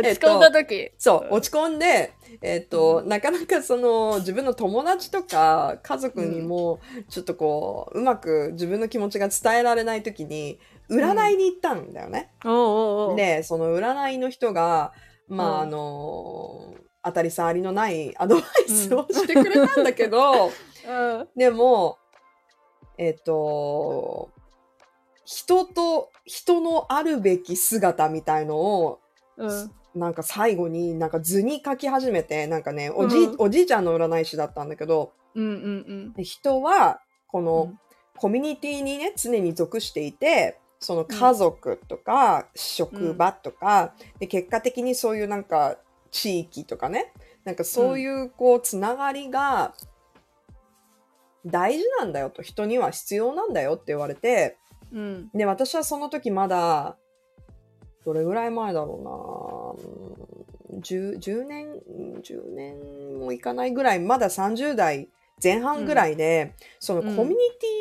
[0.00, 2.12] 落ち込んだ時、そう、落ち込んで、
[2.42, 10.58] えっ、と、なかなかその、自分の友達とか家族にも、ちょっとこう、うまく自分の気持ちが伝えられない時に、
[10.90, 12.30] 占いに行ったんだよね。
[13.16, 14.92] で、その占いの人が、
[15.26, 15.60] まあ、うん。
[15.60, 16.74] あの、
[17.08, 21.28] 当たり障りのないアドバイスをしてくれたんだけど、うん。
[21.36, 21.98] でも、
[22.96, 24.30] えっ、と、
[25.24, 29.00] 人と人のあるべき姿みたいのを
[29.36, 29.70] うん。
[29.94, 37.44] なんか最後になんか図に書き始めて、なんかね、おじい、うんおじいちゃんの占い師だったんだけど、うんうんで人は、こうん。
[37.44, 37.72] の、
[38.16, 45.78] コミュニティにね、常に属していて、その家族とか、職場とか、で、結果的にそういうなんか、
[46.10, 47.12] 地域とかね、
[47.44, 49.74] なんかそういう、こう、つながりが、
[51.46, 54.58] 大事なんだよと、人には必要なんだよって言われて、
[54.92, 55.30] うん。
[55.34, 56.96] で、私はその時まだ、
[58.04, 59.78] どれぐらい前だろ
[60.70, 60.80] うな。
[60.80, 61.66] 10, 10年、
[62.22, 65.08] 10年もいかないぐらい、まだ30代
[65.42, 67.34] 前半ぐらいで、そのコミュニテ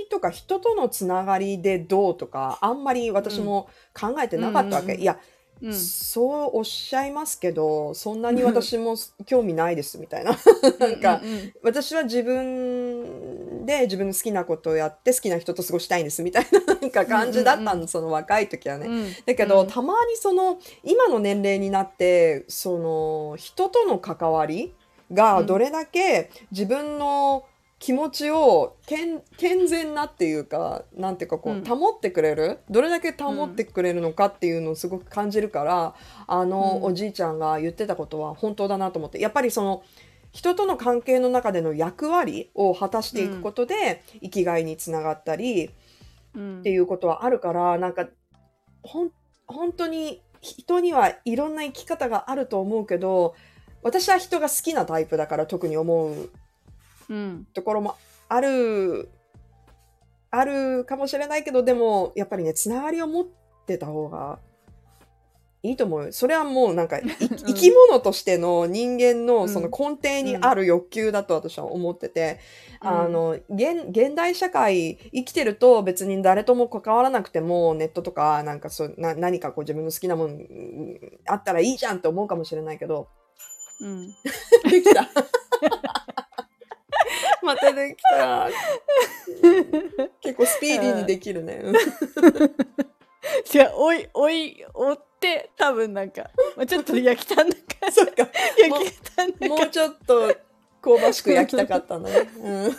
[0.07, 4.87] ィとか人とのつながりでどうとか、あんまり私も考えてなかったわけ。
[4.87, 5.01] うんうんうん。
[5.01, 5.19] いや、
[5.62, 5.74] うん。
[5.74, 10.38] そうおっしゃいますけど、そんなに私も興味ないですみたいな。
[10.80, 11.54] なんか、うんうん。
[11.63, 18.88] 私は自分で自分の好きなことをやって好きな人と過ごしたいんですみたいななんか感じだったの、うんうんその若い時はね。
[18.88, 24.74] うんだけど、うんたまにその今の年齢になってその人との関わり
[25.12, 27.46] がどれだけ自分の
[27.79, 31.61] 気持ちを健健全なっていうかなんていうかこうん。
[31.61, 36.91] う保ってくれる、どれだけ保ってくれるのかっていうのをすごく感じるからあの、うん。
[36.91, 39.19] おじいちゃんが言ってたことは本当だなと思って。
[39.19, 39.83] やっぱりその
[40.31, 45.69] 人との関係の中での役割を果たしていくことで、生きがいにつながったり
[46.35, 46.59] うん。
[46.61, 48.07] っていうことはあるからなんか
[48.81, 49.11] ほん
[49.45, 53.35] 本当に人にはいろんな生き方があると思うけど
[53.83, 56.29] 私は人が好きなタイプだから特に思ううん
[57.54, 57.96] ところも
[58.30, 59.10] ある
[60.30, 63.28] あるかもしれないけどでもやっぱりねつながりを持っ
[63.65, 64.39] てた方が
[65.63, 66.06] いいと思う。
[66.06, 72.39] よそれはもうなんか い生き物としての人間のその根底にある欲求だと私は思ってて、
[72.82, 72.88] うん。
[72.88, 83.08] あの現現代社会生きてると別に誰とも関わらなくてもネットとかなんかそうな何かこう自分の好きなものうんあったらいいじゃんって思うかもしれないけど
[83.82, 84.08] うん。
[84.70, 85.08] できた
[87.47, 88.49] またできた
[90.21, 91.62] 結構スピーディーにできるね。
[91.63, 91.75] うん
[93.45, 100.33] じゃあおいおい追って多分なんか、まあ、ちょっと焼きたんだか そっか焼きたんだかもうちょっと
[100.81, 102.29] 香ばしく焼きたかったんだね。
[102.38, 102.65] うん。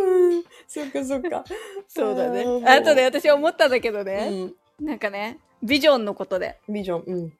[0.00, 1.44] うん、そっかそっか。
[1.86, 4.54] そうだねあとで私思ったんだけどうね、ん。
[4.80, 7.02] なんかねビジョンのことでビジョン。
[7.06, 7.32] うん。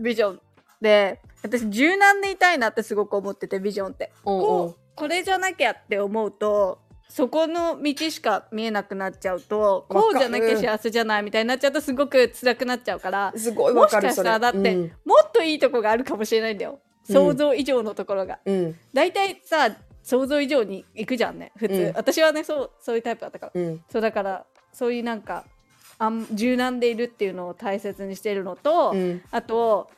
[0.00, 0.40] ビジョン
[0.80, 6.78] で私柔軟でいたいなってすごく思っててビジョンってこうこれじゃなきゃって思うと
[7.10, 14.38] そこの道しか見えなくなっちゃうとこうじゃなきゃ幸せじゃないみたいになっちゃうとすごく辛くなっちゃうからすごいわかるもしかしたら。
[14.38, 14.92] だってうん。
[15.04, 18.76] もっといいとこがあるかもしれないんだようん想像以上のところが、うん。
[18.94, 23.82] 大体さ想像以上に行くじゃんね普通、うん私はねそうそういうタイプだったからうん。
[23.90, 25.44] そうだからそういうなんか
[25.98, 29.22] あん柔軟でいるっていうのを大切にしてるのと、うん。
[29.32, 29.90] あと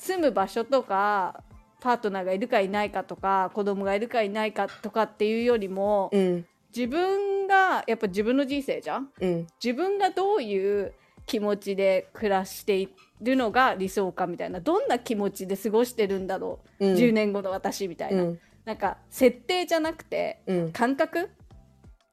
[0.00, 1.42] 住む場所とか
[1.80, 6.46] パートナーがいるかいないかとか子供がいるかいないかとかっていうよりも、うん。
[6.74, 9.10] 自分がやっぱ自分の人生じゃん？
[9.20, 9.46] うん。
[9.62, 10.94] 自分がどういう
[11.26, 12.88] 気持ちで暮らしてい
[13.20, 16.96] るのが理想かみたいなどんな気持ちで過ごしてるんだろう、うん。
[16.96, 18.40] 10年後の私みたいな、うん。
[18.64, 20.72] なんか設定じゃなくてうん。
[20.72, 21.28] 感覚？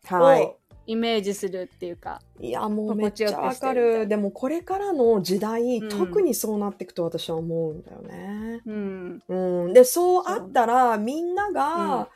[0.05, 0.57] はいを。
[0.87, 4.07] イメージするっていうか、いやもうめっちゃわかる。
[4.07, 5.89] でもこれからの時代、うん。
[5.89, 8.61] 特にそうなっていくと私は思うんだよね。
[8.65, 9.23] うん。
[9.27, 12.07] うん、でそうあったらみんなが、うん。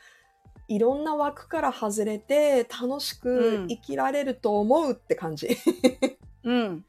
[0.68, 5.48] いろんな枠から外れて楽しく生きられると思うって感じ。
[6.44, 6.84] うん、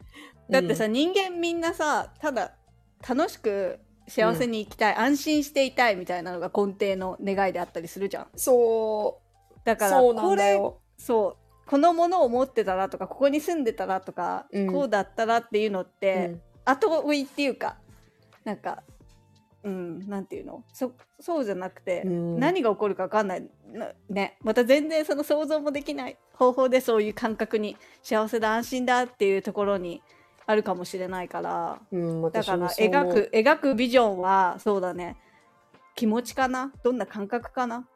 [0.50, 2.56] だってさ、人間みんなさただ
[3.08, 8.28] 楽しく幸せに生きたい、安心していたいみたいなのが根底の願いであったりするじゃん。
[8.38, 9.19] そ
[9.52, 9.60] う。
[9.65, 10.80] だからそうなんこれだよ。
[10.98, 14.71] そうこのものを持ってたらとかここに住んでたらとか、うん。
[14.71, 16.41] こうだったらっていうのっうて、ん。
[16.65, 17.78] 後追いっていうか
[18.43, 18.84] なんか
[19.63, 20.63] うんなんていうの？
[20.73, 22.39] そそうじゃなくて、うん。
[22.39, 23.47] 何が起こるか分かんない。
[23.71, 24.38] なね。
[24.42, 30.02] また全然その想像もできない方法でそういう感覚に幸せだ安心だっていうところに
[30.46, 35.15] あるかもしれないからうん、だから描く描くビジョンはそうだね。
[35.96, 36.73] 気持ちかな？
[36.83, 37.88] どんな感覚かな？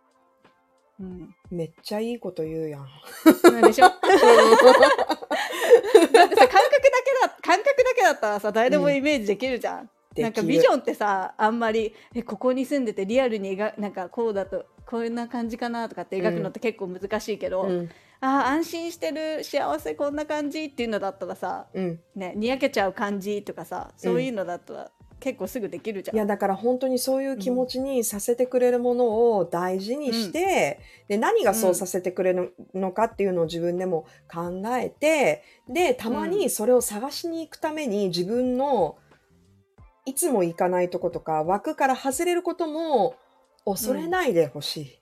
[1.00, 1.36] うん。
[1.52, 2.88] めっちゃいいこと言うやん。
[3.62, 3.88] でしょ？
[6.12, 17.90] だってさ感覚だけだ感覚だけだったらさ誰でもイメージできるじゃん、なんかビジョンってさあんまりえここに住んでてリアルに描なんかこうだとこんな感じかなとかって描くのって結構難しいけど、うん。
[18.20, 22.00] あー安心してる幸せこんな感じっていうのだったらさ、うん。
[22.16, 26.16] ね、にやけちゃう感じとかさそういうのだったら結構すぐできるじゃん。
[26.16, 38.98] いやだから本当にそういう気持ちにさせてくれるものを大事にして、で何がそうさせてくれるのかっていうのを自分でも考えてでたまにそれを探しに行くために自分の
[40.06, 43.16] いつも行かないとことか枠から外れることも
[43.66, 45.00] 恐れないでほし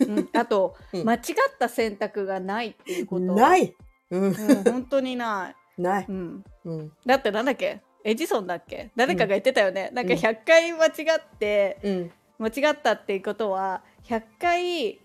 [0.00, 1.20] うんあと、 うん間違っ
[1.58, 3.06] た選択がないっていうい。
[3.06, 3.26] こと。。
[3.26, 3.74] ないい、
[4.10, 4.34] うん、うん、
[4.64, 5.80] 本当にない。
[5.80, 6.44] ない、うん。
[6.64, 7.80] うんだってなんだっけ？
[8.04, 8.90] エジソンだっけ？
[8.96, 9.90] 誰かが言ってたよね。
[9.92, 15.00] なんか100回間違って、うん間違ったっていうことは、100回、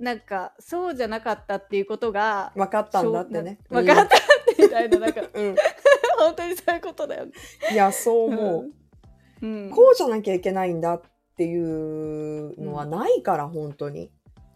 [0.00, 3.58] なんか、そうじゃなかったっていうことが、分かったんだってね。
[3.68, 4.08] 分かったっ
[4.56, 5.56] てみたいな、なんか、うん、うん
[6.18, 7.32] 本当にそういうことだよね。
[7.70, 8.70] いやそう思う。
[9.42, 9.70] うん。
[9.70, 11.02] こうじゃなきゃいけないんだっ
[11.36, 14.10] ていうのはないから、本当に。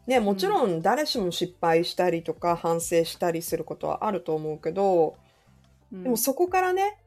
[0.08, 5.14] ね、もちろん誰しも失敗したりとか反省したりすることはあると思うけど、
[5.92, 6.98] うんでもそこからね、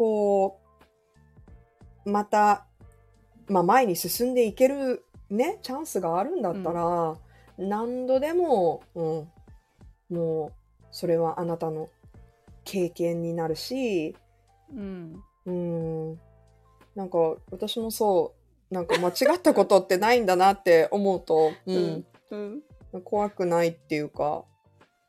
[0.00, 0.58] こ
[2.06, 2.64] う、また、
[3.48, 7.18] まあ前に進んでいけるね、チャンスがあるんだったら、
[7.58, 10.52] 何度でも、うん、もう、
[10.90, 11.90] それはあなたの
[12.64, 14.16] 経験になるし、
[14.74, 15.22] うん。
[15.44, 16.20] うん。
[16.94, 17.18] なんか
[17.50, 18.32] 私もそ
[18.70, 22.62] う、なんか間違ったことってないんだなって思うと、ううんん、
[22.94, 23.02] うん。
[23.02, 24.46] 怖くないっていうか、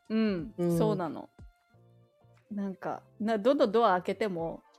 [0.10, 1.30] うん、うんそうなの。
[2.52, 4.71] なんかなどのドア開けてもね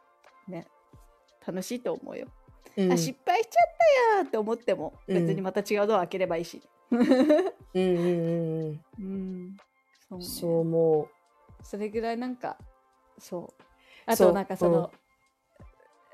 [1.47, 2.26] 楽しいと思うよ。
[2.76, 3.76] うん、あ失敗しちゃっ
[4.12, 5.26] たやーって思ってもうん。
[5.26, 6.62] 別にまた違うドア開ければいいし。
[6.90, 7.16] うんうんうん
[7.74, 9.57] うん、うん、
[10.09, 10.24] そうね。
[10.24, 11.09] そう思
[11.62, 12.57] それぐらいなんか
[13.18, 13.62] そう。
[14.07, 14.90] あとなんかその、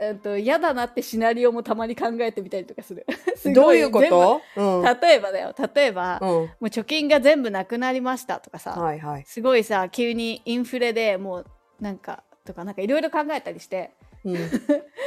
[0.01, 3.07] えっと嫌だなってシナリオもたまに考えてみたりとかする。
[3.35, 4.41] すどういうこと？
[4.57, 5.55] うん、例えばだよ。
[5.75, 9.25] 例えば、うん、もう貯金が全部なくなりましたとかさ、はいはい。
[9.27, 11.47] すごいさ急にインフレでもう
[11.81, 13.93] なんかとかなんかいろいろ考えたりして。
[14.25, 14.37] うん、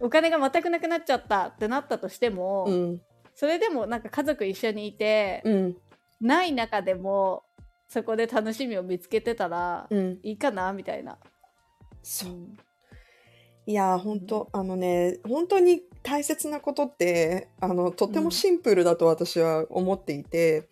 [0.00, 3.00] お金が全くなくなっちゃったってなったとしても、うん、
[3.34, 5.76] それでもなんか家族一緒にいて、うん、
[6.20, 7.44] ない中でも
[7.88, 10.18] そこで楽しみを見つけてたらうん。
[10.22, 11.18] いいかなみたいな。
[12.02, 12.32] そうう。
[12.34, 12.58] ん
[13.66, 20.68] いやー、本当あのね、本当に大切なことって、あの、とてもシンプルだと私は思っていて、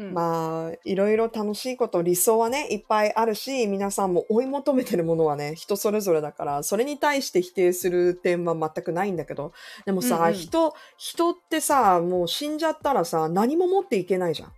[0.00, 9.52] うんまあ、いろいろ楽しいこと、理想はね、いっぱいあるし、皆さんも追い求めてるものはね、人それぞれだから、それに対して否定する点は全くないんだけど、
[9.84, 14.48] でもさ、うんうん人、人ってさ、もう死んじゃったらさ、何も持っていけないじゃん。
[14.48, 14.54] よ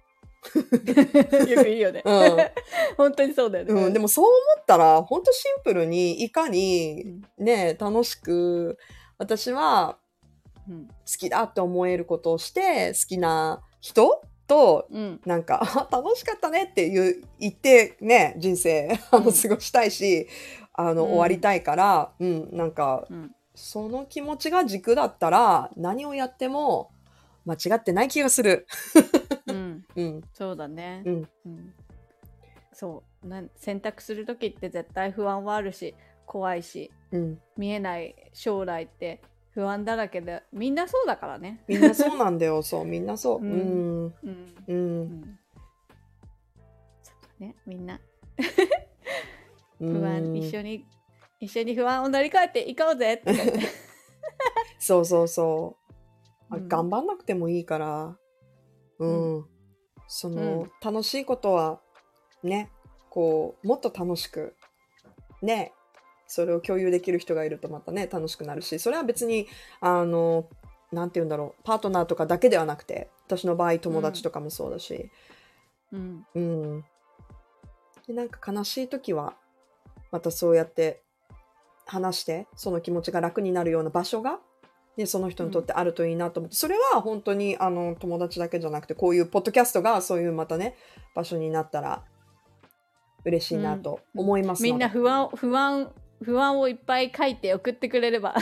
[1.59, 2.03] く言うよね。
[2.05, 2.37] うん
[2.97, 3.73] 本当にそうだよね。
[3.73, 7.03] うん、でもそう思ったら、本当シンプルに、いかに
[7.39, 8.79] うんね、楽しく、
[9.19, 9.99] 私は
[10.69, 14.23] うん好きだって思えることをして、好きな人
[14.53, 15.21] と、うん。
[15.25, 19.33] なんか、あ楽しかったねっていう言ってね、人生、あの、うん。
[19.33, 20.29] 過ごしたいし、
[20.75, 21.09] あの、うん。
[21.09, 23.35] 終わりたいから、うん、なんか、うん。
[23.55, 26.91] その気持ちが軸だったら、何をやっても
[27.47, 28.67] 間違ってない気がする。
[29.47, 29.85] うん。
[29.97, 31.03] うん、そうだね。
[31.07, 31.75] うん、うん。
[32.73, 33.27] そう。
[33.27, 35.95] なん選択する時って絶対不安はあるし
[36.27, 37.41] 怖いしうん。
[37.57, 39.21] 見えない将来って
[39.55, 41.63] 不安だらけでみんなそうだからね。
[41.69, 43.39] みんなそうなんだよ、 そう、みんなそう。
[43.41, 44.05] う、うん。
[44.07, 44.55] うん、うん。
[44.67, 44.73] う。
[44.73, 45.03] うん。
[45.21, 45.39] ん
[47.03, 48.01] そうだねみんな。
[49.81, 49.93] うん。
[49.93, 50.87] 不安、一緒に
[51.41, 53.15] 一緒に不安を乗り越えていこうぜ。
[53.15, 53.35] っ て
[54.79, 55.77] そうそうそ
[56.51, 56.55] う。
[56.55, 56.69] あうん。
[56.69, 58.17] 頑張んなくてもいいから、
[58.99, 59.47] うん。
[60.07, 61.81] その、楽しいことは、
[62.43, 62.71] ね、
[63.11, 64.55] こう、もっと楽しく、
[65.41, 65.73] ね、
[66.33, 69.49] それを共有できる人がいるとまたね、楽しくなるし、それは別に、
[69.81, 70.49] あの、
[70.91, 75.11] なんて言うんだろう、パートナーとかだけではなくて、私の場合友達とかもそうだし、
[75.93, 76.27] うん。
[76.35, 76.85] うん。
[78.07, 79.35] で、なんか悲しい時は、
[80.11, 81.03] またそうやって
[81.85, 84.39] 話して、その気持ちが楽になるような場所が、
[84.97, 90.77] ね、その人にとってあるといいなと思って、それは本当にあの友達だけじゃなくて、こういうポッドキャストがそういうまたね、
[91.15, 92.05] 場所になったら
[93.25, 95.93] 嬉しいなと思いますので、みんな不安不安
[96.23, 98.35] 不安をいっぱい書いて送ってくれれば、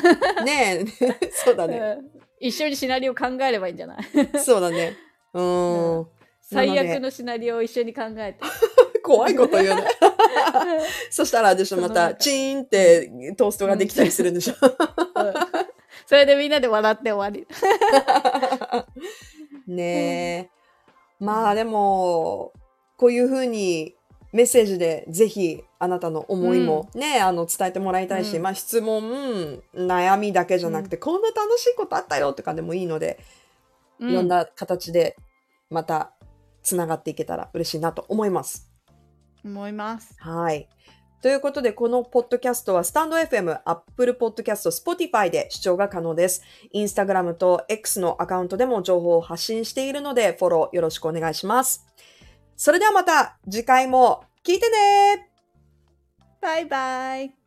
[0.45, 1.78] ねえ、 そうだね。
[1.78, 4.05] うん一緒にシナリオ考えればいいんじゃない？
[4.43, 4.97] そうだね。
[5.35, 6.07] うーん。
[6.41, 8.41] 最悪のシナリオを一緒に考えて。
[9.05, 9.85] 怖いこと言うね。
[11.11, 14.55] そしたら、私また、その中チーンってトーストができたりするんでしょ。
[14.55, 15.35] うん
[16.07, 17.47] それでみんなで笑って終わり。
[19.66, 20.51] ねえ。
[21.20, 22.53] まあでも、
[22.97, 23.95] こういうふうに
[24.33, 33.18] メッセージでぜひあなたの思いもね、うん、あの伝えてもらいたいし、うん、まあ、質問悩みだけじゃなくて、うん、こんな楽しいことあったよとかでもいいので、
[33.99, 35.16] いろんな形で
[35.68, 36.12] また
[36.62, 38.70] つながっていけたら嬉しいなと思います。
[39.45, 40.14] 思います。
[40.18, 40.68] はい。
[41.22, 46.43] ということで、このポッドキャストはスタンド FM、Apple Podcast、Spotify で視聴が可能です。
[46.72, 51.87] インスタグラムと X のアカウントでも情報を発信しているので、フォローよろしくお願いします。
[52.61, 55.30] それではまた次回も聞いてね。
[56.42, 57.39] バイバイ。